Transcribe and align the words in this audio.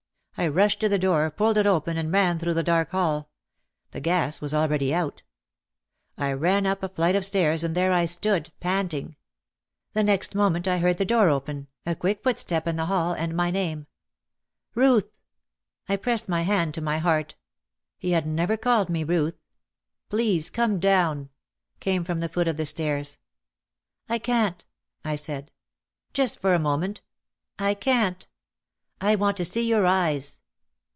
I 0.37 0.47
rushed 0.47 0.79
to 0.79 0.89
the 0.89 0.97
door, 0.97 1.29
pulled 1.29 1.59
it 1.59 1.67
open 1.67 1.97
and 1.97 2.11
ran 2.11 2.39
through 2.39 2.55
the 2.55 2.63
dark 2.63 2.89
hall,— 2.89 3.29
the 3.91 3.99
gas 4.01 4.41
was 4.41 4.55
already 4.55 4.91
out. 4.91 5.21
I 6.17 6.33
ran 6.33 6.65
up 6.65 6.81
a 6.81 6.89
flight 6.89 7.15
of 7.15 7.23
stairs 7.23 7.63
and 7.63 7.75
there 7.75 7.93
I 7.93 8.05
stood, 8.05 8.51
panting. 8.59 9.17
The 9.93 9.99
OUT 9.99 10.01
OF 10.01 10.05
THE 10.07 10.11
SHADOW 10.13 10.17
309 10.17 10.17
next 10.17 10.35
moment 10.35 10.67
I 10.67 10.77
heard 10.79 10.97
the 10.97 11.05
door 11.05 11.29
open, 11.29 11.67
a 11.85 11.93
quick 11.93 12.23
footstep 12.23 12.67
in 12.67 12.75
the 12.75 12.87
hall 12.87 13.13
and 13.13 13.35
my 13.35 13.51
name: 13.51 13.85
"Ruth!" 14.73 15.11
I 15.87 15.95
pressed 15.95 16.27
my 16.27 16.41
hand 16.41 16.73
to 16.73 16.81
my 16.81 16.97
heart. 16.97 17.35
He 17.99 18.11
had 18.13 18.25
never 18.25 18.57
called 18.57 18.89
me 18.89 19.03
Ruth. 19.03 19.37
"Please 20.09 20.49
come 20.49 20.79
down!" 20.79 21.29
came 21.79 22.03
from 22.03 22.19
the 22.19 22.29
foot 22.29 22.47
of 22.47 22.57
the 22.57 22.65
stairs. 22.65 23.19
"I 24.09 24.17
can't," 24.17 24.65
I 25.05 25.17
said. 25.17 25.51
"Just 26.13 26.39
for 26.39 26.55
a 26.55 26.59
moment." 26.59 27.01
1 27.59 27.75
can 27.75 28.15
t. 28.15 28.27
"I 29.03 29.15
want 29.15 29.35
to 29.37 29.45
see 29.45 29.67
your 29.67 29.87
eyes." 29.87 30.37